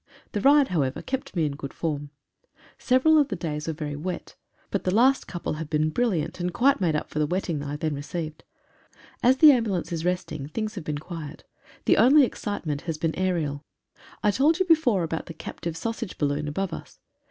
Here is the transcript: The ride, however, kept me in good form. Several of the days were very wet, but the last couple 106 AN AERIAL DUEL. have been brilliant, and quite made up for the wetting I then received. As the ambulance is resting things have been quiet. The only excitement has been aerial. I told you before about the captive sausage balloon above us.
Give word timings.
The 0.31 0.41
ride, 0.41 0.69
however, 0.69 1.03
kept 1.03 1.35
me 1.35 1.45
in 1.45 1.51
good 1.55 1.75
form. 1.75 2.09
Several 2.79 3.19
of 3.19 3.27
the 3.27 3.35
days 3.35 3.67
were 3.67 3.73
very 3.73 3.95
wet, 3.95 4.35
but 4.71 4.83
the 4.83 4.89
last 4.89 5.27
couple 5.27 5.51
106 5.53 5.53
AN 5.53 5.53
AERIAL 5.53 5.59
DUEL. 5.59 5.59
have 5.59 5.69
been 5.69 5.93
brilliant, 6.33 6.39
and 6.39 6.53
quite 6.55 6.81
made 6.81 6.95
up 6.95 7.11
for 7.11 7.19
the 7.19 7.27
wetting 7.27 7.61
I 7.61 7.75
then 7.75 7.93
received. 7.93 8.43
As 9.21 9.37
the 9.37 9.51
ambulance 9.51 9.91
is 9.91 10.03
resting 10.03 10.47
things 10.47 10.73
have 10.73 10.83
been 10.83 10.97
quiet. 10.97 11.43
The 11.85 11.97
only 11.97 12.23
excitement 12.23 12.81
has 12.89 12.97
been 12.97 13.13
aerial. 13.13 13.63
I 14.23 14.31
told 14.31 14.57
you 14.57 14.65
before 14.65 15.03
about 15.03 15.27
the 15.27 15.35
captive 15.35 15.77
sausage 15.77 16.17
balloon 16.17 16.47
above 16.47 16.73
us. 16.73 16.99